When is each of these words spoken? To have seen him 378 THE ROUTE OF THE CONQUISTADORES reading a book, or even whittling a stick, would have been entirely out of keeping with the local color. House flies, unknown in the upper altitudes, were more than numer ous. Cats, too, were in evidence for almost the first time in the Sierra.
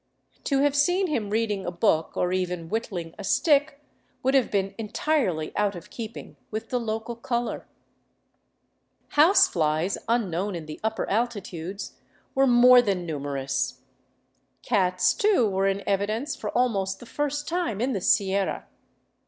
To 0.45 0.61
have 0.61 0.75
seen 0.75 1.05
him 1.05 1.29
378 1.29 1.29
THE 1.29 1.69
ROUTE 1.69 1.69
OF 1.75 1.79
THE 1.79 1.79
CONQUISTADORES 1.79 2.01
reading 2.01 2.01
a 2.01 2.09
book, 2.09 2.17
or 2.17 2.33
even 2.33 2.69
whittling 2.69 3.15
a 3.19 3.23
stick, 3.23 3.81
would 4.23 4.33
have 4.33 4.49
been 4.49 4.75
entirely 4.79 5.55
out 5.55 5.75
of 5.75 5.91
keeping 5.91 6.37
with 6.49 6.69
the 6.69 6.79
local 6.79 7.15
color. 7.15 7.67
House 9.09 9.47
flies, 9.47 9.99
unknown 10.07 10.55
in 10.55 10.65
the 10.65 10.79
upper 10.83 11.07
altitudes, 11.07 11.99
were 12.33 12.47
more 12.47 12.81
than 12.81 13.05
numer 13.07 13.39
ous. 13.43 13.81
Cats, 14.63 15.13
too, 15.13 15.47
were 15.47 15.67
in 15.67 15.83
evidence 15.87 16.35
for 16.35 16.49
almost 16.57 16.99
the 16.99 17.05
first 17.05 17.47
time 17.47 17.79
in 17.79 17.93
the 17.93 18.01
Sierra. 18.01 18.65